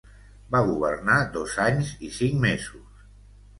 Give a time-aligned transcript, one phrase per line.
[0.55, 3.07] Va governar dos anys i cinc mesos.